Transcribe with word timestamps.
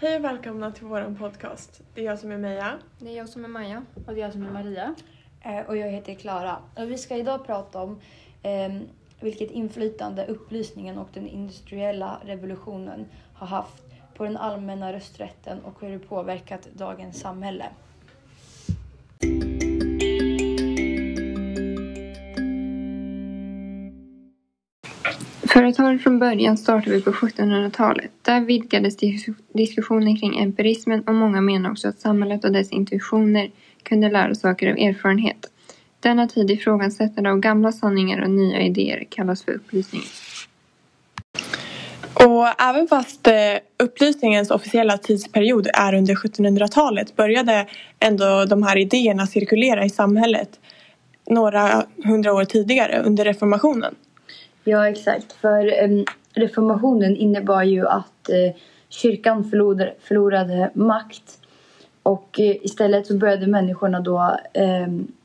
Hej 0.00 0.16
och 0.16 0.24
välkomna 0.24 0.70
till 0.70 0.86
vår 0.86 1.14
podcast. 1.18 1.80
Det 1.94 2.00
är 2.00 2.04
jag 2.04 2.18
som 2.18 2.30
är 2.32 2.36
Meja. 2.38 2.78
Det 2.98 3.08
är 3.10 3.16
jag 3.16 3.28
som 3.28 3.44
är 3.44 3.48
Maja. 3.48 3.82
Och 4.06 4.14
det 4.14 4.20
är 4.20 4.24
jag 4.24 4.32
som 4.32 4.46
är 4.46 4.50
Maria. 4.50 4.94
Eh, 5.40 5.60
Och 5.66 5.76
jag 5.76 5.88
heter 5.90 6.14
Klara. 6.14 6.56
Och 6.76 6.90
vi 6.90 6.98
ska 6.98 7.16
idag 7.16 7.46
prata 7.46 7.82
om 7.82 8.00
eh, 8.42 8.74
vilket 9.20 9.50
inflytande 9.50 10.26
upplysningen 10.26 10.98
och 10.98 11.08
den 11.14 11.26
industriella 11.28 12.18
revolutionen 12.24 13.06
har 13.34 13.46
haft 13.46 13.84
på 14.14 14.24
den 14.24 14.36
allmänna 14.36 14.92
rösträtten 14.92 15.60
och 15.64 15.80
hur 15.80 15.90
det 15.90 15.98
påverkat 15.98 16.68
dagens 16.72 17.20
samhälle. 17.20 17.66
Företaget 25.58 26.02
från 26.02 26.18
början 26.18 26.56
startade 26.56 26.96
vi 26.96 27.02
på 27.02 27.10
1700-talet. 27.10 28.10
Där 28.22 28.40
vidgades 28.40 28.96
diskussionen 29.52 30.16
kring 30.16 30.38
empirismen 30.38 31.02
och 31.02 31.14
många 31.14 31.40
menar 31.40 31.70
också 31.70 31.88
att 31.88 32.00
samhället 32.00 32.44
och 32.44 32.52
dess 32.52 32.72
intuitioner 32.72 33.50
kunde 33.82 34.10
lära 34.10 34.34
saker 34.34 34.70
av 34.70 34.76
erfarenhet. 34.76 35.46
Denna 36.00 36.28
tid 36.28 36.50
ifrågasättande 36.50 37.30
av 37.30 37.38
gamla 37.38 37.72
sanningar 37.72 38.22
och 38.22 38.30
nya 38.30 38.60
idéer 38.60 39.04
kallas 39.10 39.44
för 39.44 39.52
upplysning. 39.52 40.02
Och 42.14 42.62
även 42.62 42.88
fast 42.88 43.26
eh, 43.26 43.34
upplysningens 43.82 44.50
officiella 44.50 44.98
tidsperiod 44.98 45.68
är 45.74 45.94
under 45.94 46.14
1700-talet 46.14 47.16
började 47.16 47.66
ändå 47.98 48.44
de 48.44 48.62
här 48.62 48.76
idéerna 48.78 49.26
cirkulera 49.26 49.84
i 49.84 49.90
samhället 49.90 50.60
några 51.30 51.84
hundra 52.04 52.34
år 52.34 52.44
tidigare 52.44 53.02
under 53.02 53.24
reformationen. 53.24 53.94
Ja, 54.68 54.88
exakt. 54.88 55.32
För 55.32 55.82
em, 55.82 56.04
reformationen 56.34 57.16
innebar 57.16 57.62
ju 57.62 57.86
att 57.86 58.28
eh, 58.28 58.56
kyrkan 58.88 59.50
förlorade, 59.50 59.94
förlorade 60.00 60.70
makt 60.74 61.38
och 62.02 62.40
eh, 62.40 62.56
istället 62.64 63.06
så 63.06 63.16
började 63.16 63.46
människorna 63.46 64.00
då 64.00 64.36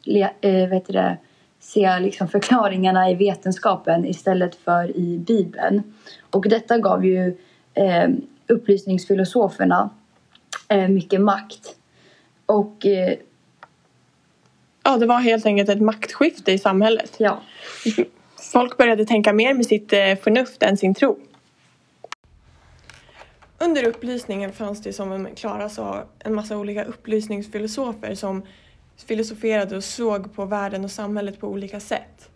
le, 0.04 0.30
eh, 0.42 0.70
vet 0.70 0.88
det, 0.88 1.18
se 1.60 2.00
liksom 2.00 2.28
förklaringarna 2.28 3.10
i 3.12 3.16
vetenskapen 3.16 4.06
istället 4.06 4.56
för 4.56 4.98
i 4.98 5.18
Bibeln. 5.18 5.84
Och 6.32 6.50
detta 6.50 6.78
gav 6.78 7.06
ju 7.06 7.38
eh, 7.74 8.10
upplysningsfilosoferna 8.48 9.90
eh, 10.68 10.88
mycket 10.88 11.22
makt. 11.22 11.76
Och 12.46 12.86
eh, 12.86 13.14
Ja, 14.84 14.98
det 14.98 15.06
var 15.06 15.20
helt 15.20 15.46
enkelt 15.46 15.70
ett 15.70 15.82
maktskifte 15.82 16.52
i 16.52 16.58
samhället. 16.58 17.16
ja, 17.18 17.42
Folk 18.54 18.78
började 18.78 19.06
tänka 19.06 19.34
mer 19.34 19.54
med 19.54 19.66
sitt 19.66 19.94
eh, 19.94 20.16
förnuft 20.16 20.64
än 20.64 20.78
sin 20.78 20.94
tro. 20.94 21.20
Under 23.58 23.88
upplysningen 23.88 24.54
fanns 24.54 24.82
det 24.82 24.94
som 24.94 25.28
Klara 25.36 25.70
sa 25.70 26.04
en 26.20 26.36
massa 26.36 26.58
olika 26.58 26.84
upplysningsfilosofer 26.84 28.16
som 28.16 28.44
filosoferade 29.08 29.78
och 29.78 29.84
såg 29.84 30.36
på 30.36 30.46
världen 30.46 30.84
och 30.84 30.92
samhället 30.92 31.40
på 31.40 31.48
olika 31.48 31.80
sätt. 31.80 32.30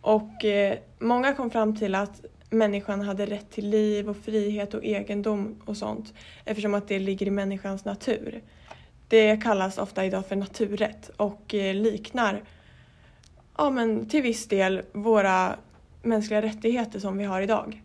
Och 0.00 0.44
eh, 0.44 0.78
många 0.98 1.34
kom 1.34 1.50
fram 1.50 1.76
till 1.76 1.94
att 1.94 2.24
människan 2.50 3.00
hade 3.00 3.26
rätt 3.26 3.50
till 3.50 3.68
liv 3.68 4.10
och 4.10 4.16
frihet 4.16 4.74
och 4.74 4.84
egendom 4.84 5.62
och 5.64 5.76
sånt 5.76 6.14
eftersom 6.44 6.74
att 6.74 6.88
det 6.88 6.98
ligger 6.98 7.26
i 7.26 7.30
människans 7.30 7.84
natur. 7.84 8.42
Det 9.08 9.36
kallas 9.36 9.78
ofta 9.78 10.04
idag 10.04 10.26
för 10.26 10.36
naturrätt 10.36 11.10
och 11.16 11.54
eh, 11.54 11.74
liknar 11.74 12.42
ja, 13.58 13.70
men 13.70 14.06
till 14.06 14.22
viss 14.22 14.48
del 14.48 14.82
våra 14.92 15.56
mänskliga 16.02 16.42
rättigheter 16.42 16.98
som 16.98 17.18
vi 17.18 17.24
har 17.24 17.40
idag. 17.40 17.82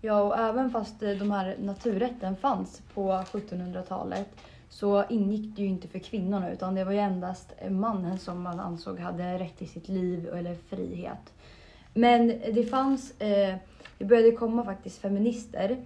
Ja, 0.00 0.22
och 0.22 0.38
även 0.38 0.70
fast 0.70 1.02
eh, 1.02 1.10
de 1.10 1.30
här 1.30 1.56
naturrätten 1.60 2.36
fanns 2.36 2.82
på 2.94 3.12
1700-talet 3.12 4.28
så 4.68 5.04
ingick 5.08 5.56
det 5.56 5.62
ju 5.62 5.68
inte 5.68 5.88
för 5.88 5.98
kvinnorna 5.98 6.52
utan 6.52 6.74
det 6.74 6.84
var 6.84 6.92
ju 6.92 6.98
endast 6.98 7.52
eh, 7.58 7.70
mannen 7.70 8.18
som 8.18 8.42
man 8.42 8.60
ansåg 8.60 8.98
hade 8.98 9.38
rätt 9.38 9.58
till 9.58 9.68
sitt 9.68 9.88
liv 9.88 10.28
eller 10.34 10.54
frihet. 10.54 11.32
Men 11.94 12.28
det 12.28 12.70
fanns, 12.70 13.20
eh, 13.20 13.54
det 13.98 14.04
började 14.04 14.32
komma 14.32 14.64
faktiskt 14.64 14.98
feminister 14.98 15.76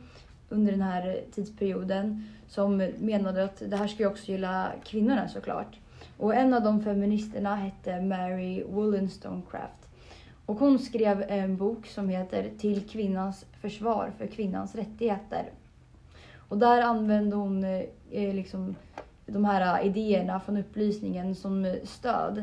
under 0.49 0.73
den 0.73 0.83
här 0.83 1.21
tidsperioden 1.35 2.29
som 2.49 2.77
menade 2.99 3.45
att 3.45 3.63
det 3.67 3.77
här 3.77 3.89
skulle 3.89 4.09
också 4.09 4.33
gälla 4.33 4.73
kvinnorna 4.85 5.29
såklart. 5.29 5.77
Och 6.16 6.34
en 6.34 6.54
av 6.54 6.62
de 6.62 6.82
feministerna 6.82 7.56
hette 7.56 8.00
Mary 8.00 8.65
Wollstonecraft. 8.65 9.88
Och 10.47 10.59
hon 10.59 10.78
skrev 10.78 11.25
en 11.28 11.56
bok 11.56 11.87
som 11.87 12.09
heter 12.09 12.50
Till 12.59 12.88
kvinnans 12.88 13.47
försvar 13.60 14.12
för 14.19 14.27
kvinnans 14.27 14.75
rättigheter. 14.75 15.50
Och 16.49 16.59
där 16.59 16.82
använde 16.82 17.37
hon 17.37 17.65
eh, 18.10 18.34
liksom 18.34 18.75
de 19.27 19.44
här 19.44 19.81
eh, 19.81 19.87
idéerna 19.87 20.41
från 20.41 20.56
upplysningen 20.56 21.34
som 21.34 21.77
stöd. 21.84 22.38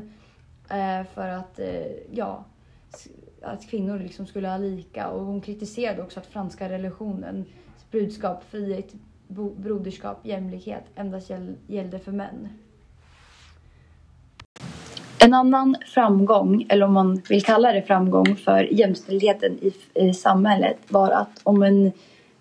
Eh, 0.70 1.04
för 1.14 1.28
att, 1.28 1.60
eh, 1.60 1.92
ja, 2.12 2.46
att 3.42 3.70
kvinnor 3.70 4.00
liksom 4.00 4.28
skulle 4.28 4.48
ha 4.48 4.58
lika. 4.58 5.10
Och 5.10 5.26
hon 5.26 5.42
kritiserade 5.42 6.02
också 6.02 6.20
att 6.20 6.26
franska 6.26 6.70
religionen 6.70 7.46
budskap 7.92 8.44
frihet, 8.44 8.94
broderskap, 9.58 10.26
jämlikhet 10.26 10.84
endast 10.96 11.32
gällde 11.68 12.00
för 12.00 12.12
män. 12.12 12.50
En 15.24 15.34
annan 15.34 15.76
framgång, 15.86 16.66
eller 16.70 16.86
om 16.86 16.94
man 16.94 17.22
vill 17.30 17.44
kalla 17.44 17.72
det 17.72 17.82
framgång 17.82 18.36
för 18.36 18.74
jämställdheten 18.74 19.58
i, 19.62 19.74
i 19.94 20.14
samhället 20.14 20.78
var 20.88 21.10
att, 21.12 21.40
om 21.44 21.64
en, 21.64 21.92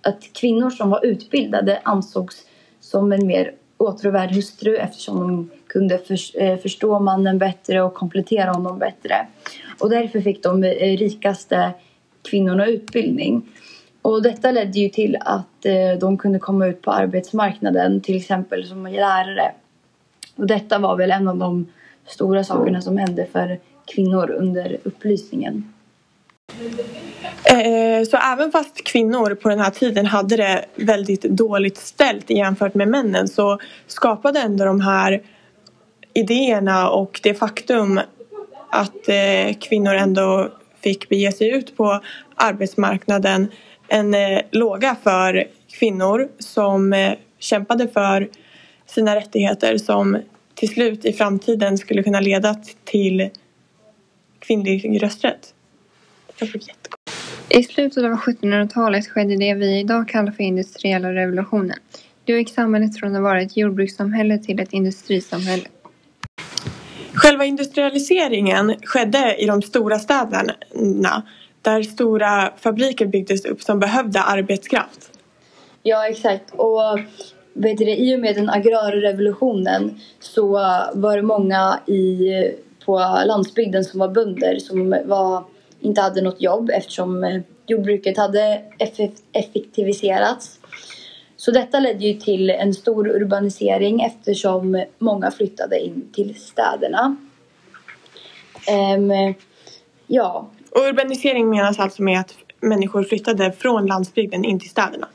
att 0.02 0.32
kvinnor 0.32 0.70
som 0.70 0.90
var 0.90 1.06
utbildade 1.06 1.80
ansågs 1.82 2.46
som 2.80 3.12
en 3.12 3.26
mer 3.26 3.52
åtråvärd 3.76 4.30
hustru 4.30 4.76
eftersom 4.76 5.18
de 5.18 5.50
kunde 5.66 5.98
för, 5.98 6.42
eh, 6.42 6.56
förstå 6.56 6.98
mannen 6.98 7.38
bättre 7.38 7.82
och 7.82 7.94
komplettera 7.94 8.52
honom 8.52 8.78
bättre. 8.78 9.26
Och 9.80 9.90
därför 9.90 10.20
fick 10.20 10.42
de 10.42 10.64
eh, 10.64 10.96
rikaste 10.96 11.70
kvinnorna 12.30 12.66
utbildning. 12.66 13.42
Och 14.02 14.22
detta 14.22 14.50
ledde 14.50 14.78
ju 14.78 14.88
till 14.88 15.16
att 15.20 15.66
eh, 15.66 15.98
de 16.00 16.18
kunde 16.18 16.38
komma 16.38 16.66
ut 16.66 16.82
på 16.82 16.90
arbetsmarknaden 16.90 18.00
till 18.00 18.16
exempel 18.16 18.66
som 18.66 18.86
lärare. 18.86 19.52
Och 20.36 20.46
detta 20.46 20.78
var 20.78 20.96
väl 20.96 21.10
en 21.10 21.28
av 21.28 21.36
de 21.36 21.66
stora 22.06 22.44
sakerna 22.44 22.82
som 22.82 22.98
hände 22.98 23.26
för 23.32 23.60
kvinnor 23.84 24.30
under 24.30 24.78
upplysningen. 24.84 25.72
Eh, 27.44 28.04
så 28.10 28.16
även 28.16 28.52
fast 28.52 28.84
kvinnor 28.84 29.34
på 29.34 29.48
den 29.48 29.60
här 29.60 29.70
tiden 29.70 30.06
hade 30.06 30.36
det 30.36 30.64
väldigt 30.74 31.22
dåligt 31.22 31.76
ställt 31.76 32.30
jämfört 32.30 32.74
med 32.74 32.88
männen 32.88 33.28
så 33.28 33.58
skapade 33.86 34.40
ändå 34.40 34.64
de 34.64 34.80
här 34.80 35.22
idéerna 36.14 36.90
och 36.90 37.20
det 37.22 37.34
faktum 37.34 38.00
att 38.70 39.08
eh, 39.08 39.54
kvinnor 39.60 39.94
ändå 39.94 40.48
fick 40.80 41.08
bege 41.08 41.32
sig 41.32 41.48
ut 41.48 41.76
på 41.76 42.00
arbetsmarknaden 42.34 43.48
en 43.88 44.14
eh, 44.14 44.40
låga 44.50 44.96
för 45.02 45.44
kvinnor 45.78 46.28
som 46.38 47.14
kämpade 47.38 47.88
för 47.88 48.28
sina 48.86 49.16
rättigheter 49.16 49.78
som 49.78 50.18
till 50.54 50.68
slut 50.68 51.04
i 51.04 51.12
framtiden 51.12 51.78
skulle 51.78 52.02
kunna 52.02 52.20
leda 52.20 52.54
till 52.84 53.30
kvinnlig 54.38 55.02
rösträtt. 55.02 55.54
Det 56.38 56.44
var 56.44 56.46
jättegott. 56.46 56.98
I 57.48 57.62
slutet 57.62 58.04
av 58.04 58.10
1700-talet 58.10 59.08
skedde 59.08 59.36
det 59.36 59.54
vi 59.54 59.78
idag 59.78 60.08
kallar 60.08 60.32
för 60.32 60.42
industriella 60.42 61.14
revolutionen. 61.14 61.78
Då 62.24 62.32
gick 62.32 62.54
samhället 62.54 62.98
från 62.98 63.16
att 63.16 63.22
vara 63.22 63.42
ett 63.42 63.56
jordbrukssamhälle 63.56 64.38
till 64.38 64.60
ett 64.60 64.72
industrisamhälle. 64.72 65.64
Själva 67.12 67.44
industrialiseringen 67.44 68.74
skedde 68.82 69.36
i 69.38 69.46
de 69.46 69.62
stora 69.62 69.98
städerna 69.98 71.22
där 71.62 71.82
stora 71.82 72.52
fabriker 72.56 73.06
byggdes 73.06 73.44
upp 73.44 73.62
som 73.62 73.80
behövde 73.80 74.22
arbetskraft. 74.22 75.10
Ja, 75.82 76.08
exakt. 76.08 76.50
Och 76.50 76.98
vet 77.52 77.78
du, 77.78 77.90
i 77.90 78.16
och 78.16 78.20
med 78.20 78.34
den 78.34 78.50
agrarrevolutionen 78.50 80.00
så 80.20 80.48
var 80.94 81.16
det 81.16 81.22
många 81.22 81.80
i, 81.86 82.28
på 82.84 82.98
landsbygden 83.26 83.84
som 83.84 84.00
var 84.00 84.08
bönder 84.08 84.58
som 84.58 84.90
var, 85.04 85.44
inte 85.80 86.00
hade 86.00 86.22
något 86.22 86.40
jobb 86.40 86.70
eftersom 86.70 87.24
eh, 87.24 87.40
jordbruket 87.66 88.16
hade 88.16 88.62
eff- 88.78 89.20
effektiviserats. 89.32 90.58
Så 91.36 91.50
detta 91.50 91.80
ledde 91.80 92.04
ju 92.04 92.20
till 92.20 92.50
en 92.50 92.74
stor 92.74 93.08
urbanisering 93.08 94.00
eftersom 94.02 94.84
många 94.98 95.30
flyttade 95.30 95.80
in 95.80 96.08
till 96.12 96.34
städerna. 96.40 97.16
Ehm, 98.68 99.34
ja, 100.06 100.48
Och 100.70 100.80
urbanisering 100.80 101.50
menas 101.50 101.78
alltså 101.78 102.02
med 102.02 102.20
att 102.20 102.34
människor 102.60 103.04
flyttade 103.04 103.52
från 103.52 103.86
landsbygden 103.86 104.44
in 104.44 104.60
till 104.60 104.70
städerna. 104.70 105.08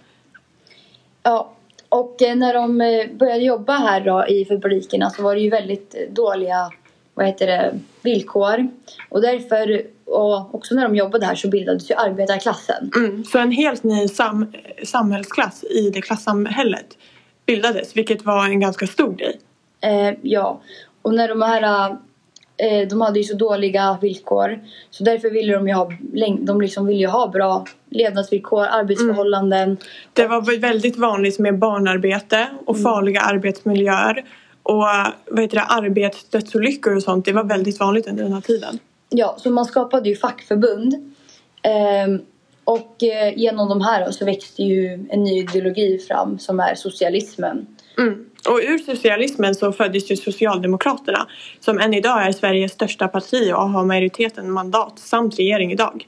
Ja, 1.24 1.52
och 1.90 2.22
eh, 2.22 2.36
när 2.36 2.54
de 2.54 2.82
eh, 2.82 3.18
började 3.18 3.44
jobba 3.44 3.74
här 3.74 4.02
då 4.02 4.28
i 4.28 4.46
fabrikerna 4.46 5.10
så 5.10 5.24
var 5.24 5.36
det 5.36 5.42
ju 5.42 5.50
väldigt 5.50 5.96
eh, 5.96 6.14
dåliga 6.14 6.72
vad 7.14 7.26
heter 7.26 7.48
det, 7.48 7.80
villkor. 8.02 8.68
Och 9.10 9.22
därför, 9.22 9.82
och 10.06 10.56
också 10.56 10.76
när 10.76 10.84
de 10.84 10.96
jobbade 10.96 11.26
här 11.26 11.36
så 11.36 11.48
bildades 11.50 11.92
ju 11.92 11.96
arbetarklassen. 11.96 12.92
Mm. 12.96 13.24
Så 13.24 13.40
en 13.40 13.52
helt 13.52 13.84
ny 13.84 14.08
sam- 14.08 14.54
samhällsklass 14.84 15.64
i 15.64 15.90
det 15.90 16.02
klassamhället 16.02 16.98
bildades, 17.46 17.98
vilket 17.98 18.26
var 18.26 18.46
en 18.46 18.60
ganska 18.60 18.88
stor 18.88 19.14
grej. 19.14 19.40
Eh, 19.82 20.14
ja, 20.22 20.62
och 21.02 21.14
när 21.14 21.28
de 21.28 21.42
här 21.42 21.98
eh, 22.58 22.88
de 22.88 23.02
hade 23.02 23.20
ju 23.20 23.24
så 23.24 23.36
dåliga 23.36 23.98
villkor 24.02 24.60
så 24.92 25.04
därför 25.04 25.30
ville 25.30 25.54
de 25.54 25.68
ju 25.68 25.74
ha, 25.74 25.92
de 26.40 26.62
liksom 26.62 26.86
ville 26.86 27.00
ju 27.00 27.08
ha 27.08 27.28
bra 27.28 27.66
levnadsvillkor, 27.90 28.66
arbetsförhållanden. 28.66 29.64
Mm. 29.64 29.78
Det 30.14 30.28
var 30.28 30.60
väldigt 30.60 30.98
vanligt 30.98 31.40
med 31.40 31.60
barnarbete 31.60 32.48
och 32.66 32.76
mm. 32.76 32.84
farliga 32.84 33.22
arbetsmiljöer 33.22 34.26
och 34.64 34.84
vad 35.32 35.40
heter 35.40 35.58
det, 35.58 35.64
arbetsdödsolyckor 35.64 36.96
och 36.96 37.04
sånt. 37.04 37.26
Det 37.26 37.34
var 37.34 37.44
väldigt 37.44 37.80
vanligt 37.80 38.08
under 38.08 38.24
den 38.24 38.34
här 38.34 38.42
tiden. 38.42 38.80
Ja, 39.10 39.36
så 39.40 39.50
man 39.50 39.66
skapade 39.66 40.10
ju 40.10 40.16
fackförbund. 40.16 40.94
Eh, 41.62 42.22
och 42.64 43.04
eh, 43.04 43.38
genom 43.38 43.70
de 43.70 43.82
här 43.82 44.12
så 44.12 44.26
växte 44.26 44.64
ju 44.64 45.06
en 45.10 45.24
ny 45.24 45.40
ideologi 45.40 46.00
fram 46.00 46.40
som 46.40 46.60
är 46.60 46.76
socialismen. 46.76 47.68
Mm. 47.98 48.26
Och 48.48 48.60
ur 48.64 48.78
socialismen 48.78 49.56
så 49.56 49.72
föddes 49.72 50.12
ju 50.12 50.16
Socialdemokraterna 50.16 51.28
som 51.60 51.80
än 51.80 51.94
idag 51.94 52.28
är 52.28 52.32
Sveriges 52.32 52.72
största 52.72 53.08
parti 53.08 53.52
och 53.54 53.70
har 53.70 53.86
majoriteten 53.86 54.52
mandat 54.52 55.00
samt 55.00 55.40
regering 55.40 55.72
idag. 55.72 56.08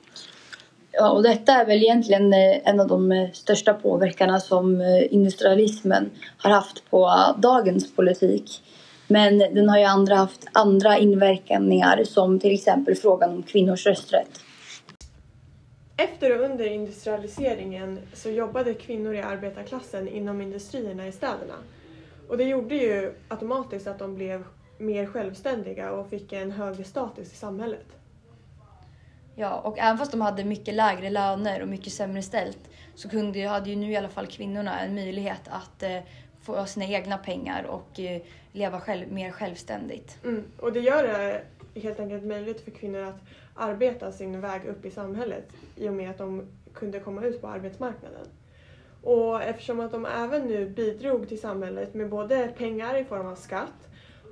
Ja, 0.92 1.10
och 1.10 1.24
detta 1.24 1.52
är 1.52 1.66
väl 1.66 1.78
egentligen 1.78 2.34
eh, 2.34 2.70
en 2.70 2.80
av 2.80 2.88
de 2.88 3.12
eh, 3.12 3.32
största 3.32 3.74
påverkarna 3.74 4.40
som 4.40 4.82
eh, 4.82 5.14
industrialismen 5.14 6.10
har 6.38 6.52
haft 6.52 6.90
på 6.90 7.12
dagens 7.38 7.96
politik. 7.96 8.64
Men 9.08 9.40
den 9.40 9.70
har 9.70 9.78
ju 9.78 9.84
andra 9.84 10.16
haft 10.16 10.48
andra 10.52 10.98
inverkningar 10.98 12.04
som 12.04 12.40
till 12.40 12.54
exempel 12.54 12.96
frågan 12.96 13.30
om 13.30 13.44
kvinnors 13.44 13.86
rösträtt. 13.86 14.42
Efter 15.98 16.40
och 16.40 16.46
under 16.46 16.66
industrialiseringen 16.66 18.00
så 18.14 18.30
jobbade 18.30 18.74
kvinnor 18.74 19.16
i 19.16 19.22
arbetarklassen 19.22 20.08
inom 20.08 20.42
industrierna 20.42 21.08
i 21.08 21.12
städerna. 21.12 21.56
Och 22.30 22.38
det 22.38 22.44
gjorde 22.44 22.76
ju 22.76 23.14
automatiskt 23.28 23.88
att 23.88 24.00
de 24.00 24.16
blev 24.16 24.44
mer 24.78 25.06
självständiga 25.06 25.92
och 25.92 26.10
fick 26.10 26.34
en 26.34 26.52
högre 26.52 26.84
status 26.84 27.34
i 27.34 27.36
samhället. 27.36 27.86
Ja, 29.36 29.60
och 29.60 29.80
även 29.80 29.98
fast 29.98 30.12
de 30.12 30.22
hade 30.22 30.44
mycket 30.44 30.74
lägre 30.74 31.10
löner 31.10 31.62
och 31.62 31.68
mycket 31.68 31.94
sämre 31.94 32.22
ställt 32.22 32.70
så 32.96 33.10
kunde, 33.10 33.48
hade 33.48 33.70
ju 33.70 33.76
nu 33.76 33.92
i 33.92 33.96
alla 33.96 34.10
fall 34.10 34.28
kvinnorna 34.28 34.80
en 34.80 34.96
möjlighet 34.96 35.42
att 35.46 35.84
eh, 35.84 36.00
få 36.42 36.66
sina 36.66 36.86
egna 36.86 37.18
pengar 37.18 37.64
och 37.64 38.00
eh, 38.00 38.22
leva 38.52 38.80
själv, 38.80 39.12
mer 39.12 39.32
självständigt. 39.32 40.18
Mm. 40.24 40.44
Och 40.58 40.74
det 40.74 40.80
gör 40.80 41.04
det 41.04 41.44
helt 41.80 42.00
enkelt 42.00 42.24
möjligt 42.24 42.62
för 42.62 42.72
kvinnor 42.72 43.02
att 43.02 43.20
arbeta 43.56 44.12
sin 44.12 44.42
väg 44.42 44.66
upp 44.66 44.86
i 44.86 44.92
samhället 44.92 45.48
i 45.76 45.90
och 45.90 45.94
med 45.94 46.10
att 46.10 46.18
de 46.18 46.48
kunde 46.74 47.00
komma 47.00 47.26
ut 47.26 47.42
på 47.42 47.48
arbetsmarknaden. 47.48 48.26
Och 49.04 49.44
eftersom 49.44 49.80
att 49.80 49.92
de 49.92 50.06
även 50.06 50.42
nu 50.42 50.70
bidrog 50.70 51.28
till 51.28 51.40
samhället 51.40 51.94
med 51.94 52.10
både 52.10 52.48
pengar 52.48 52.98
i 52.98 53.06
form 53.06 53.28
av 53.28 53.36
skatt 53.36 53.88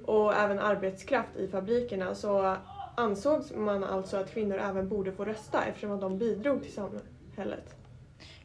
och 0.05 0.33
även 0.33 0.59
arbetskraft 0.59 1.35
i 1.35 1.47
fabrikerna 1.47 2.15
så 2.15 2.55
ansågs 2.95 3.53
man 3.55 3.83
alltså 3.83 4.17
att 4.17 4.33
kvinnor 4.33 4.57
även 4.57 4.89
borde 4.89 5.11
få 5.11 5.25
rösta 5.25 5.65
eftersom 5.65 5.91
att 5.91 6.01
de 6.01 6.17
bidrog 6.17 6.63
till 6.63 6.73
samhället. 6.73 7.75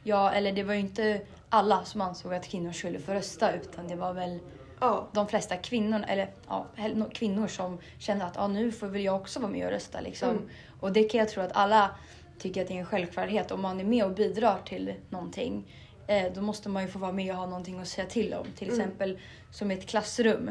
Ja, 0.03 0.33
eller 0.33 0.53
det 0.53 0.63
var 0.63 0.75
ju 0.75 0.81
inte 0.81 1.21
alla 1.49 1.85
som 1.85 2.01
ansåg 2.01 2.35
att 2.35 2.49
kvinnor 2.49 2.73
skulle 2.73 2.99
få 2.99 3.13
rösta 3.13 3.53
utan 3.53 3.89
det 3.89 3.97
var 3.97 4.13
väl 4.13 4.39
ja. 4.81 5.09
de 5.13 5.29
flesta 5.29 5.57
kvinnor, 5.57 6.05
eller 6.09 6.31
ja, 6.49 6.67
kvinnor 7.13 7.47
som 7.47 7.79
kände 7.99 8.25
att 8.25 8.37
ja, 8.37 8.49
nu 8.49 8.73
får 8.73 8.87
väl 8.87 9.05
jag 9.05 9.17
också 9.17 9.41
vara 9.41 9.53
med 9.53 9.67
och 9.67 9.73
rösta. 9.73 10.01
Liksom. 10.01 10.31
Mm. 10.31 10.49
Och 10.81 10.93
det 10.93 11.05
kan 11.05 11.19
jag 11.19 11.29
tro 11.29 11.43
att 11.43 11.53
alla 11.57 11.91
tycker 12.39 12.63
att 12.63 12.69
det 12.69 12.75
är 12.75 12.79
en 12.79 12.87
självklarhet. 12.87 13.51
Om 13.51 13.61
man 13.63 13.81
är 13.81 13.85
med 13.85 14.05
och 14.05 14.13
bidrar 14.13 14.59
till 14.65 14.95
någonting 15.11 15.73
eh, 16.07 16.33
då 16.35 16.41
måste 16.41 16.69
man 16.69 16.83
ju 16.83 16.89
få 16.89 16.99
vara 16.99 17.13
med 17.13 17.31
och 17.31 17.37
ha 17.37 17.47
någonting 17.47 17.79
att 17.79 17.89
säga 17.89 18.07
till 18.07 18.35
om. 18.35 18.47
Till 18.57 18.69
mm. 18.69 18.81
exempel 18.81 19.19
som 19.51 19.71
i 19.71 19.75
ett 19.75 19.87
klassrum. 19.87 20.51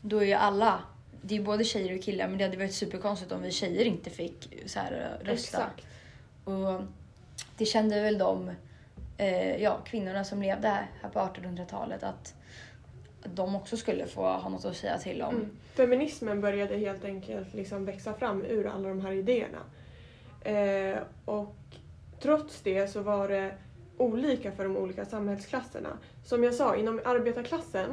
Då 0.00 0.18
är 0.18 0.26
ju 0.26 0.32
alla, 0.32 0.82
det 1.22 1.34
är 1.34 1.38
ju 1.38 1.44
både 1.44 1.64
tjejer 1.64 1.98
och 1.98 2.02
killar 2.02 2.28
men 2.28 2.38
det 2.38 2.44
hade 2.44 2.56
varit 2.56 2.74
superkonstigt 2.74 3.32
om 3.32 3.42
vi 3.42 3.50
tjejer 3.50 3.84
inte 3.84 4.10
fick 4.10 4.62
så 4.66 4.78
här, 4.78 5.18
rösta. 5.22 5.58
Exakt. 5.58 5.86
Och 6.44 6.82
det 7.56 7.64
kände 7.64 8.02
väl 8.02 8.18
de 8.18 8.50
eh, 9.16 9.62
ja, 9.62 9.78
kvinnorna 9.84 10.24
som 10.24 10.42
levde 10.42 10.68
här, 10.68 10.90
här 11.02 11.10
på 11.10 11.18
1800-talet 11.18 12.02
att 12.02 12.34
de 13.24 13.56
också 13.56 13.76
skulle 13.76 14.06
få 14.06 14.22
ha 14.22 14.48
något 14.48 14.64
att 14.64 14.76
säga 14.76 14.98
till 14.98 15.22
om. 15.22 15.34
Mm. 15.34 15.50
Feminismen 15.74 16.40
började 16.40 16.76
helt 16.76 17.04
enkelt 17.04 17.54
liksom 17.54 17.84
växa 17.84 18.14
fram 18.14 18.44
ur 18.44 18.66
alla 18.66 18.88
de 18.88 19.00
här 19.00 19.12
idéerna. 19.12 19.58
Eh, 20.44 20.98
och 21.24 21.54
trots 22.20 22.60
det 22.60 22.88
så 22.88 23.02
var 23.02 23.28
det 23.28 23.54
olika 23.96 24.52
för 24.52 24.64
de 24.64 24.76
olika 24.76 25.04
samhällsklasserna. 25.04 25.98
Som 26.24 26.44
jag 26.44 26.54
sa, 26.54 26.76
inom 26.76 27.00
arbetarklassen, 27.04 27.90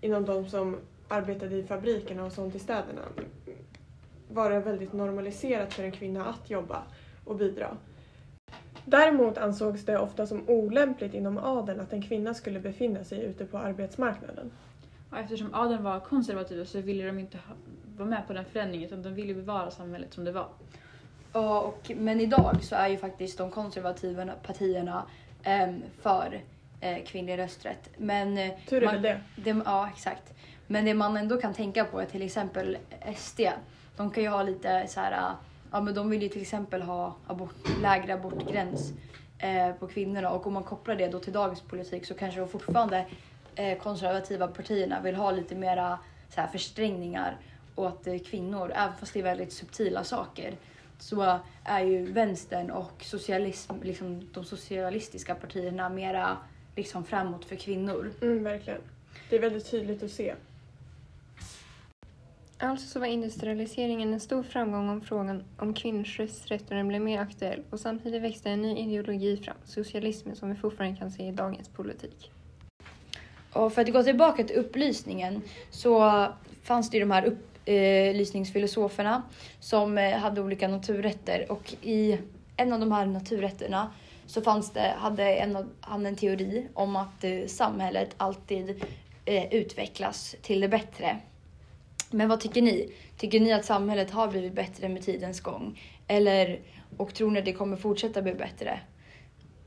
inom 0.00 0.24
de 0.24 0.48
som 0.48 0.76
arbetade 1.08 1.56
i 1.56 1.62
fabrikerna 1.62 2.24
och 2.24 2.32
sånt 2.32 2.54
i 2.54 2.58
städerna, 2.58 3.02
var 4.28 4.50
det 4.50 4.60
väldigt 4.60 4.92
normaliserat 4.92 5.74
för 5.74 5.84
en 5.84 5.92
kvinna 5.92 6.26
att 6.26 6.50
jobba 6.50 6.82
och 7.24 7.36
bidra. 7.36 7.76
Däremot 8.84 9.38
ansågs 9.38 9.84
det 9.84 9.98
ofta 9.98 10.26
som 10.26 10.48
olämpligt 10.48 11.14
inom 11.14 11.38
adeln 11.38 11.80
att 11.80 11.92
en 11.92 12.02
kvinna 12.02 12.34
skulle 12.34 12.60
befinna 12.60 13.04
sig 13.04 13.22
ute 13.24 13.44
på 13.44 13.58
arbetsmarknaden. 13.58 14.50
Och 15.10 15.18
eftersom 15.18 15.54
adeln 15.54 15.84
var 15.84 16.00
konservativa 16.00 16.64
så 16.64 16.80
ville 16.80 17.06
de 17.06 17.18
inte 17.18 17.38
vara 17.96 18.08
med 18.08 18.26
på 18.26 18.32
den 18.32 18.44
förändringen 18.44 18.86
utan 18.86 19.02
de 19.02 19.14
ville 19.14 19.34
bevara 19.34 19.70
samhället 19.70 20.14
som 20.14 20.24
det 20.24 20.32
var. 20.32 20.48
Ja, 21.34 21.60
och, 21.60 21.90
men 21.96 22.20
idag 22.20 22.58
så 22.62 22.76
är 22.76 22.88
ju 22.88 22.96
faktiskt 22.96 23.38
de 23.38 23.50
konservativa 23.50 24.26
partierna 24.46 25.04
eh, 25.42 25.74
för 26.02 26.40
eh, 26.80 27.04
kvinnlig 27.04 27.38
rösträtt. 27.38 27.90
Men, 27.96 28.38
eh, 28.38 28.52
Tur 28.68 28.82
är 28.82 28.86
man, 28.86 29.02
det. 29.02 29.20
det. 29.36 29.56
Ja, 29.64 29.88
exakt. 29.94 30.34
Men 30.66 30.84
det 30.84 30.94
man 30.94 31.16
ändå 31.16 31.40
kan 31.40 31.54
tänka 31.54 31.84
på 31.84 32.00
är 32.00 32.06
till 32.06 32.22
exempel 32.22 32.78
SD. 33.16 33.40
De 33.96 34.10
kan 34.10 34.22
ju 34.22 34.28
ha 34.28 34.42
lite 34.42 34.86
så 34.88 35.00
här, 35.00 35.34
ja 35.72 35.80
men 35.80 35.94
de 35.94 36.10
vill 36.10 36.22
ju 36.22 36.28
till 36.28 36.42
exempel 36.42 36.82
ha 36.82 37.16
abort, 37.26 37.80
lägre 37.82 38.14
abortgräns 38.14 38.92
eh, 39.38 39.72
på 39.72 39.86
kvinnorna 39.86 40.30
och 40.30 40.46
om 40.46 40.52
man 40.52 40.62
kopplar 40.62 40.96
det 40.96 41.08
då 41.08 41.18
till 41.18 41.32
dagens 41.32 41.60
politik 41.60 42.06
så 42.06 42.14
kanske 42.14 42.40
de 42.40 42.48
fortfarande 42.48 43.06
eh, 43.54 43.78
konservativa 43.78 44.48
partierna 44.48 45.00
vill 45.00 45.14
ha 45.14 45.30
lite 45.30 45.54
mera 45.54 45.98
så 46.28 46.40
här, 46.40 46.48
försträngningar 46.48 47.36
åt 47.74 48.06
eh, 48.06 48.18
kvinnor, 48.18 48.72
även 48.74 48.96
fast 48.96 49.12
det 49.12 49.18
är 49.18 49.22
väldigt 49.22 49.52
subtila 49.52 50.04
saker 50.04 50.54
så 50.98 51.40
är 51.64 51.80
ju 51.80 52.12
vänstern 52.12 52.70
och 52.70 53.04
socialism, 53.04 53.72
liksom 53.82 54.28
de 54.32 54.44
socialistiska 54.44 55.34
partierna 55.34 55.88
mera 55.88 56.36
liksom 56.76 57.04
framåt 57.04 57.44
för 57.44 57.56
kvinnor. 57.56 58.12
Mm, 58.22 58.44
verkligen. 58.44 58.80
Det 59.30 59.36
är 59.36 59.40
väldigt 59.40 59.70
tydligt 59.70 60.02
att 60.02 60.10
se. 60.10 60.34
Alltså 62.58 62.86
så 62.86 63.00
var 63.00 63.06
industrialiseringen 63.06 64.12
en 64.12 64.20
stor 64.20 64.42
framgång 64.42 64.88
om 64.88 65.00
frågan 65.00 65.44
om 65.58 65.74
kvinnors 65.74 66.20
rösträtt 66.20 66.70
och 66.70 66.76
den 66.76 66.88
blev 66.88 67.00
mer 67.00 67.20
aktuell 67.20 67.62
och 67.70 67.80
samtidigt 67.80 68.22
växte 68.22 68.50
en 68.50 68.62
ny 68.62 68.78
ideologi 68.78 69.36
fram, 69.36 69.56
socialismen 69.64 70.36
som 70.36 70.50
vi 70.50 70.56
fortfarande 70.56 70.98
kan 70.98 71.10
se 71.10 71.28
i 71.28 71.32
dagens 71.32 71.68
politik. 71.68 72.30
Och 73.52 73.72
för 73.72 73.82
att 73.82 73.92
gå 73.92 74.02
tillbaka 74.02 74.44
till 74.44 74.56
upplysningen 74.56 75.42
så 75.70 76.26
fanns 76.62 76.90
det 76.90 76.96
ju 76.96 77.00
de 77.00 77.10
här 77.10 77.24
upp 77.24 77.53
eh, 77.64 78.14
lysningsfilosoferna 78.14 79.22
som 79.60 79.98
eh, 79.98 80.18
hade 80.18 80.40
olika 80.40 80.68
naturrätter 80.68 81.52
och 81.52 81.74
i 81.82 82.18
en 82.56 82.72
av 82.72 82.80
de 82.80 82.92
här 82.92 83.06
naturrätterna 83.06 83.90
så 84.26 84.42
fanns 84.42 84.70
det, 84.70 84.94
hade 84.98 85.34
en, 85.34 85.70
han 85.80 86.06
en 86.06 86.16
teori 86.16 86.68
om 86.74 86.96
att 86.96 87.24
eh, 87.24 87.46
samhället 87.46 88.14
alltid 88.16 88.84
eh, 89.24 89.54
utvecklas 89.54 90.36
till 90.42 90.60
det 90.60 90.68
bättre. 90.68 91.20
Men 92.10 92.28
vad 92.28 92.40
tycker 92.40 92.62
ni? 92.62 92.92
Tycker 93.16 93.40
ni 93.40 93.52
att 93.52 93.64
samhället 93.64 94.10
har 94.10 94.28
blivit 94.28 94.52
bättre 94.52 94.88
med 94.88 95.02
tidens 95.02 95.40
gång? 95.40 95.80
Eller, 96.06 96.60
och 96.96 97.14
tror 97.14 97.30
ni 97.30 97.38
att 97.38 97.44
det 97.44 97.52
kommer 97.52 97.76
fortsätta 97.76 98.22
bli 98.22 98.34
bättre? 98.34 98.80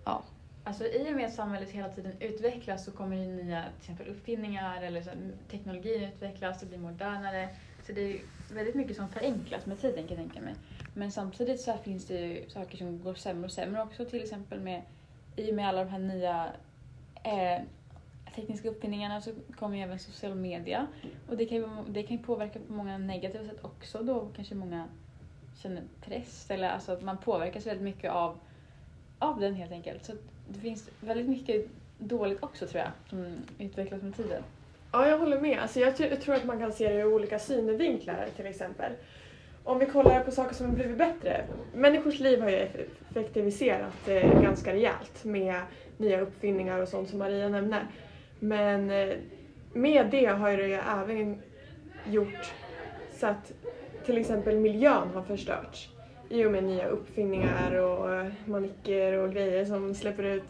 Ja. 0.06 0.24
Alltså 0.64 0.86
i 0.86 1.12
och 1.12 1.16
med 1.16 1.26
att 1.26 1.34
samhället 1.34 1.70
hela 1.70 1.90
tiden 1.90 2.14
utvecklas 2.20 2.86
så 2.86 2.92
kommer 2.92 3.16
det 3.16 3.26
nya 3.26 3.64
till 3.64 3.92
exempel 3.92 4.08
uppfinningar 4.08 4.82
eller 4.82 5.02
så, 5.02 5.10
teknologin 5.52 6.04
utvecklas, 6.04 6.60
det 6.60 6.66
blir 6.66 6.78
modernare. 6.78 7.50
Så 7.88 7.94
det 7.94 8.02
är 8.02 8.22
väldigt 8.54 8.76
mycket 8.76 8.96
som 8.96 9.10
förenklas 9.10 9.66
med 9.66 9.82
tiden 9.82 10.08
kan 10.08 10.18
jag 10.18 10.18
tänka 10.18 10.42
mig. 10.42 10.56
Men 10.94 11.12
samtidigt 11.12 11.62
så 11.62 11.78
finns 11.78 12.06
det 12.06 12.14
ju 12.14 12.50
saker 12.50 12.78
som 12.78 13.04
går 13.04 13.14
sämre 13.14 13.46
och 13.46 13.52
sämre 13.52 13.82
också. 13.82 14.06
Till 14.06 14.24
exempel 14.24 14.60
med, 14.60 14.82
i 15.36 15.52
och 15.52 15.56
med 15.56 15.68
alla 15.68 15.84
de 15.84 15.90
här 15.90 16.00
nya 16.00 16.48
eh, 17.24 17.64
tekniska 18.36 18.70
uppfinningarna 18.70 19.22
så 19.22 19.32
kommer 19.56 19.78
ju 19.78 19.84
även 19.84 20.00
social 20.00 20.36
media. 20.36 20.88
Och 21.28 21.38
det 21.38 21.46
kan 21.46 21.58
ju, 21.58 21.68
det 21.88 22.04
kan 22.04 22.18
ju 22.18 22.24
påverka 22.24 22.60
på 22.60 22.74
många 22.74 22.98
negativa 22.98 23.46
sätt 23.46 23.60
också 23.64 24.04
då 24.04 24.30
kanske 24.36 24.56
många 24.56 24.88
känner 25.62 25.84
press 26.02 26.52
eller 26.52 26.70
alltså 26.70 26.92
att 26.92 27.02
man 27.02 27.18
påverkas 27.18 27.66
väldigt 27.66 27.84
mycket 27.84 28.12
av, 28.12 28.40
av 29.20 29.40
den 29.40 29.56
helt 29.56 29.72
enkelt. 29.72 30.06
Så 30.06 30.14
det 30.50 30.60
finns 30.60 30.90
väldigt 31.02 31.30
mycket 31.30 31.66
dåligt 31.98 32.44
också 32.44 32.68
tror 32.68 32.84
jag 32.84 32.92
som 33.10 33.38
utvecklas 33.58 34.02
med 34.02 34.16
tiden. 34.16 34.44
Ja, 34.92 35.08
jag 35.08 35.18
håller 35.18 35.42
med. 35.42 35.60
Alltså, 35.60 35.80
jag, 35.80 35.94
jag 36.00 36.22
tror 36.22 36.36
att 36.36 36.46
man 36.46 36.60
kan 36.60 36.72
se 36.72 36.90
det 36.90 36.96
ur 36.96 37.14
olika 37.14 37.40
synvinklar 37.40 38.28
till 38.36 38.46
exempel. 38.46 38.92
Om 39.64 39.80
vi 39.80 39.86
kollar 39.86 40.24
på 40.24 40.32
saker 40.32 40.56
som 40.56 40.66
har 40.66 40.74
blivit 40.74 40.98
bättre. 40.98 41.46
Människors 41.74 42.20
liv 42.20 42.42
har 42.42 42.50
ju 42.50 42.68
effektiviserat 43.10 44.08
eh, 44.08 44.42
ganska 44.42 44.74
rejält 44.74 45.24
med 45.24 45.62
nya 45.98 46.22
uppfinningar 46.22 46.82
och 46.82 46.88
sånt 46.88 47.10
som 47.10 47.20
Maria 47.20 47.50
nämner. 47.50 47.88
Men 48.40 48.90
eh, 48.90 49.16
med 49.74 50.08
det 50.12 50.26
har 50.26 50.58
det 50.58 50.68
ju 50.68 50.80
även 51.02 51.42
gjort 52.06 52.54
så 53.14 53.28
att 53.28 53.54
till 54.06 54.18
exempel 54.18 54.58
miljön 54.58 55.10
har 55.14 55.22
förstörts 55.22 55.90
i 56.30 56.46
och 56.46 56.52
med 56.52 56.64
nya 56.64 56.88
uppfinningar 56.88 57.76
och 57.76 58.14
eh, 58.14 58.28
manicker 58.46 59.14
och 59.14 59.34
grejer 59.34 59.66
som 59.66 59.96
släpper 59.96 60.24
ut 60.24 60.44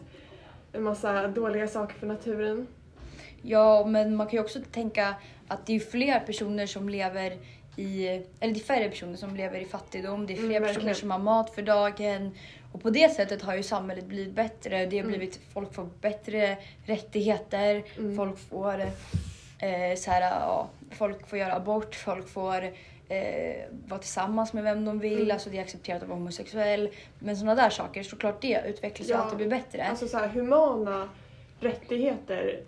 en 0.72 0.82
massa 0.82 1.28
dåliga 1.28 1.68
saker 1.68 1.94
för 1.94 2.06
naturen. 2.06 2.66
Ja, 3.42 3.84
men 3.86 4.16
man 4.16 4.26
kan 4.26 4.36
ju 4.36 4.40
också 4.40 4.58
tänka 4.72 5.14
att 5.48 5.66
det 5.66 5.76
är 5.76 5.80
fler 5.80 6.20
personer 6.20 6.66
som 6.66 6.88
lever 6.88 7.36
i, 7.76 8.06
eller 8.40 8.54
det 8.54 8.60
är 8.60 8.64
färre 8.64 8.88
personer 8.88 9.16
som 9.16 9.36
lever 9.36 9.60
i 9.60 9.64
fattigdom, 9.64 10.26
det 10.26 10.32
är 10.32 10.36
fler 10.36 10.56
Mm, 10.56 10.62
personer 10.74 10.94
som 10.94 11.10
har 11.10 11.18
mat 11.18 11.54
för 11.54 11.62
dagen. 11.62 12.34
Och 12.72 12.82
på 12.82 12.90
det 12.90 13.08
sättet 13.14 13.42
har 13.42 13.54
ju 13.56 13.62
samhället 13.62 14.04
blivit 14.04 14.34
bättre. 14.34 14.86
Det 14.86 14.96
har 14.96 15.04
Mm. 15.04 15.18
blivit, 15.18 15.40
folk 15.52 15.74
får 15.74 15.88
bättre 16.00 16.56
rättigheter, 16.86 17.84
Mm. 17.98 18.16
folk 18.16 18.38
får 18.38 18.80
eh, 19.60 19.96
så 19.96 20.10
här, 20.10 20.20
ja, 20.22 20.68
folk 20.90 21.28
får 21.28 21.38
göra 21.38 21.54
abort, 21.54 21.94
folk 21.94 22.28
får 22.28 22.64
eh, 23.08 23.64
vara 23.88 24.00
tillsammans 24.00 24.52
med 24.52 24.64
vem 24.64 24.84
de 24.84 24.98
vill, 24.98 25.18
Mm. 25.18 25.30
alltså 25.30 25.50
det 25.50 25.58
är 25.58 25.62
accepterat 25.62 26.02
att 26.02 26.08
vara 26.08 26.18
homosexuell. 26.18 26.88
Men 27.18 27.36
sådana 27.36 27.54
där 27.62 27.70
saker, 27.70 28.02
såklart 28.02 28.42
det 28.42 28.62
utvecklas 28.66 29.08
och 29.08 29.14
Ja, 29.14 29.18
alltid 29.18 29.36
blir 29.36 29.48
bättre. 29.48 29.84
Alltså 29.84 30.08
så 30.08 30.18
här, 30.18 30.28
humana 30.28 31.08
rättigheter 31.60 32.60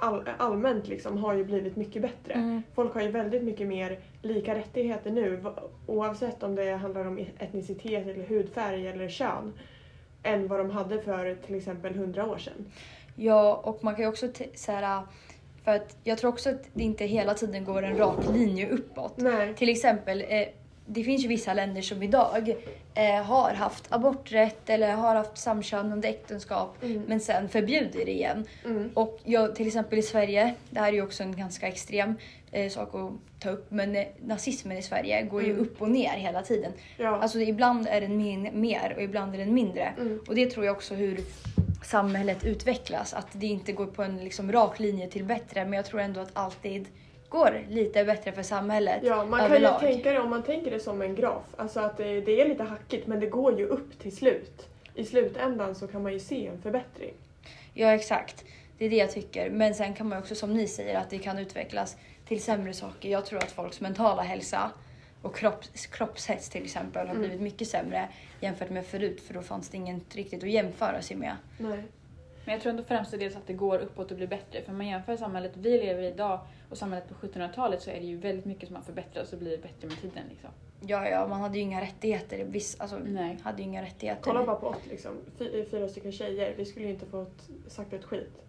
all, 0.00 0.28
allmänt 0.38 0.88
liksom 0.88 1.18
har 1.18 1.34
ju 1.34 1.44
blivit 1.44 1.76
mycket 1.76 2.02
bättre. 2.02 2.34
Mm. 2.34 2.62
Folk 2.74 2.94
har 2.94 3.00
ju 3.00 3.10
väldigt 3.10 3.42
mycket 3.42 3.66
mer 3.66 3.98
lika 4.22 4.54
rättigheter 4.54 5.10
nu 5.10 5.44
oavsett 5.86 6.42
om 6.42 6.54
det 6.54 6.72
handlar 6.72 7.04
om 7.06 7.18
etnicitet 7.38 8.06
eller 8.06 8.26
hudfärg 8.26 8.86
eller 8.86 9.08
kön 9.08 9.52
än 10.22 10.48
vad 10.48 10.60
de 10.60 10.70
hade 10.70 11.02
för 11.02 11.34
till 11.34 11.54
exempel 11.54 11.94
hundra 11.94 12.26
år 12.26 12.38
sedan. 12.38 12.72
Ja, 13.16 13.60
och 13.64 13.84
man 13.84 13.94
kan 13.94 14.04
ju 14.04 14.08
också 14.08 14.26
här, 14.68 15.02
för 15.64 15.72
att 15.72 15.96
jag 16.04 16.18
tror 16.18 16.30
också 16.30 16.50
att 16.50 16.62
det 16.72 16.82
inte 16.82 17.04
hela 17.04 17.34
tiden 17.34 17.64
går 17.64 17.82
en 17.82 17.96
rak 17.96 18.28
linje 18.32 18.68
uppåt. 18.68 19.16
Nej. 19.16 19.54
Till 19.54 19.68
exempel, 19.68 20.24
eh, 20.28 20.48
det 20.92 21.04
finns 21.04 21.24
ju 21.24 21.28
vissa 21.28 21.54
länder 21.54 21.82
som 21.82 22.02
idag 22.02 22.54
eh, 22.94 23.22
har 23.24 23.54
haft 23.54 23.92
aborträtt 23.92 24.70
eller 24.70 24.92
har 24.92 25.14
haft 25.14 25.38
samkönade 25.38 26.08
äktenskap 26.08 26.76
Mm. 26.82 27.02
men 27.08 27.20
sen 27.20 27.48
förbjuder 27.48 28.04
det 28.04 28.12
igen. 28.12 28.44
Mm. 28.64 28.90
Och 28.94 29.18
jag, 29.24 29.54
till 29.56 29.66
exempel 29.66 29.98
i 29.98 30.02
Sverige, 30.02 30.54
det 30.70 30.80
här 30.80 30.88
är 30.88 30.92
ju 30.92 31.02
också 31.02 31.22
en 31.22 31.36
ganska 31.36 31.68
extrem 31.68 32.14
eh, 32.52 32.70
sak 32.70 32.94
att 32.94 33.40
ta 33.42 33.50
upp, 33.50 33.70
men 33.70 33.96
eh, 33.96 34.06
nazismen 34.24 34.76
i 34.78 34.82
Sverige 34.82 35.22
går 35.22 35.42
ju 35.42 35.50
Mm. 35.50 35.62
upp 35.62 35.82
och 35.82 35.90
ner 35.90 36.10
hela 36.12 36.42
tiden. 36.42 36.72
Ja. 36.96 37.08
Alltså 37.20 37.40
ibland 37.40 37.86
är 37.90 38.00
den 38.00 38.16
min, 38.16 38.48
mer 38.60 38.92
och 38.96 39.02
ibland 39.02 39.34
är 39.34 39.38
den 39.38 39.54
mindre. 39.54 39.92
Mm. 39.98 40.20
Och 40.28 40.34
det 40.34 40.46
tror 40.50 40.66
jag 40.66 40.76
också 40.76 40.94
hur 40.94 41.20
samhället 41.84 42.44
utvecklas. 42.44 43.14
Att 43.14 43.26
det 43.32 43.46
inte 43.46 43.72
går 43.72 43.86
på 43.86 44.02
en 44.02 44.16
liksom 44.24 44.52
rak 44.52 44.78
linje 44.80 45.08
till 45.08 45.24
bättre. 45.24 45.64
Men 45.64 45.72
jag 45.72 45.84
tror 45.84 46.00
ändå 46.00 46.20
att 46.20 46.30
alltid 46.32 46.88
går 47.30 47.64
lite 47.68 48.04
bättre 48.04 48.32
för 48.32 48.42
samhället 48.42 49.00
Ja, 49.02 49.24
man 49.24 49.40
kan 49.40 49.50
överlag. 49.50 49.82
ju 49.82 49.88
tänka 49.88 50.12
det 50.12 50.20
om 50.20 50.30
man 50.30 50.42
tänker 50.42 50.70
det 50.70 50.80
som 50.80 51.02
en 51.02 51.14
graf. 51.14 51.42
Alltså 51.56 51.80
att 51.80 51.96
det, 51.96 52.20
det 52.20 52.40
är 52.40 52.48
lite 52.48 52.62
hackigt 52.62 53.06
men 53.06 53.20
det 53.20 53.26
går 53.26 53.58
ju 53.58 53.66
upp 53.66 53.98
till 53.98 54.16
slut. 54.16 54.66
I 54.94 55.04
slutändan 55.04 55.74
så 55.74 55.86
kan 55.86 56.02
man 56.02 56.12
ju 56.12 56.18
se 56.20 56.46
en 56.46 56.62
förbättring. 56.62 57.12
Ja, 57.74 57.88
exakt. 57.92 58.44
Det 58.78 58.84
är 58.86 58.90
det 58.90 58.96
jag 58.96 59.10
tycker. 59.12 59.50
Men 59.50 59.74
sen 59.74 59.94
kan 59.94 60.08
man 60.08 60.18
också 60.18 60.34
som 60.34 60.54
ni 60.54 60.66
säger 60.68 60.98
att 60.98 61.10
det 61.10 61.18
kan 61.18 61.38
utvecklas 61.38 61.96
till 62.28 62.42
sämre 62.42 62.72
saker. 62.72 63.08
Jag 63.08 63.26
tror 63.26 63.38
att 63.38 63.50
folks 63.52 63.80
mentala 63.80 64.22
hälsa 64.22 64.70
och 65.22 65.36
kropps, 65.36 65.86
kroppshets 65.86 66.48
till 66.48 66.64
exempel 66.64 67.06
har 67.06 67.14
Mm. 67.14 67.20
blivit 67.22 67.40
mycket 67.40 67.68
sämre 67.68 68.08
jämfört 68.40 68.70
med 68.70 68.86
förut 68.86 69.20
för 69.26 69.34
då 69.34 69.42
fanns 69.42 69.68
det 69.68 69.76
inget 69.76 70.14
riktigt 70.16 70.42
att 70.42 70.50
jämföra 70.50 71.02
sig 71.02 71.16
med. 71.16 71.36
Nej. 71.58 71.82
Men 72.50 72.54
jag 72.54 72.62
tror 72.62 72.70
ändå 72.70 72.82
främst 72.82 73.10
dels 73.10 73.36
att 73.36 73.46
det 73.46 73.52
går 73.52 73.78
uppåt 73.78 74.10
och 74.10 74.16
blir 74.16 74.26
bättre. 74.26 74.62
För 74.62 74.72
om 74.72 74.78
man 74.78 74.86
jämför 74.86 75.16
samhället 75.16 75.52
vi 75.54 75.70
lever 75.78 76.02
i 76.02 76.06
idag 76.06 76.40
och 76.70 76.78
samhället 76.78 77.08
på 77.08 77.26
1700-talet 77.26 77.82
så 77.82 77.90
är 77.90 78.00
det 78.00 78.06
ju 78.06 78.16
väldigt 78.16 78.44
mycket 78.44 78.66
som 78.66 78.76
har 78.76 78.82
förbättrats 78.82 79.32
och 79.32 79.38
blivit 79.38 79.62
bättre 79.62 79.88
med 79.88 80.00
tiden. 80.00 80.22
Liksom. 80.30 80.50
Ja, 80.80 81.08
ja, 81.08 81.26
man 81.28 81.40
hade 81.40 81.56
ju 81.58 81.62
inga 81.62 81.80
rättigheter. 81.80 82.44
Viss, 82.44 82.80
alltså, 82.80 82.98
Nej. 82.98 83.38
hade 83.42 83.62
ju 83.62 83.68
inga 83.68 83.82
rättigheter. 83.82 84.22
Kolla 84.22 84.46
bara 84.46 84.56
på 84.56 84.66
oss 84.66 84.86
liksom. 84.88 85.12
Fy, 85.38 85.64
fyra 85.64 85.88
stycken 85.88 86.12
tjejer. 86.12 86.54
Vi 86.56 86.64
skulle 86.64 86.86
ju 86.86 86.92
inte 86.92 87.06
fått 87.06 87.48
sagt 87.66 87.92
ett 87.92 88.04
skit. 88.04 88.42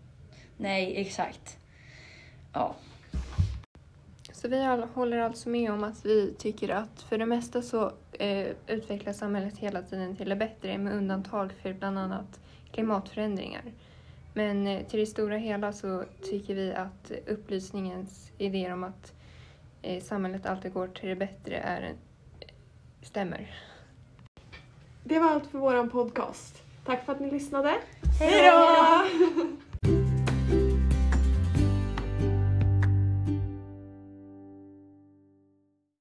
Nej, 0.58 1.02
exakt. 1.02 1.58
Ja. 2.54 2.76
Så 4.34 4.48
vi 4.48 4.66
håller 4.94 5.18
alltså 5.18 5.50
med 5.50 5.72
om 5.72 5.84
att 5.84 6.06
vi 6.06 6.34
tycker 6.34 6.70
att 6.70 7.02
för 7.02 7.18
det 7.18 7.26
mesta 7.26 7.62
så 7.62 7.92
eh, 8.12 8.48
utvecklas 8.68 9.18
samhället 9.18 9.58
hela 9.58 9.82
tiden 9.82 10.16
till 10.16 10.30
det 10.30 10.36
bättre 10.36 10.78
med 10.78 10.94
undantag 10.94 11.54
för 11.62 11.74
bland 11.74 12.00
annat 12.00 12.40
klimatförändringar. 12.72 13.62
Men 14.34 14.68
eh, 14.68 14.86
till 14.86 15.00
det 15.00 15.06
stora 15.06 15.38
hela 15.38 15.74
så 15.74 16.04
tycker 16.30 16.56
vi 16.56 16.74
att 16.74 17.12
upplysningens 17.28 18.32
idéer 18.38 18.74
om 18.74 18.84
att 18.84 19.14
eh, 19.82 20.04
samhället 20.04 20.46
alltid 20.46 20.74
går 20.74 20.88
till 20.88 21.10
det 21.10 21.16
bättre 21.16 21.56
är 21.56 21.82
en, 21.82 21.96
stämmer. 23.02 23.56
Det 25.04 25.20
var 25.20 25.30
allt 25.30 25.48
för 25.48 25.60
våran 25.60 25.90
podcast. 25.90 26.64
Tack 26.86 27.06
för 27.06 27.14
att 27.14 27.20
ni 27.20 27.32
lyssnade. 27.32 27.78
Hej 28.20 28.52
då! 28.52 29.52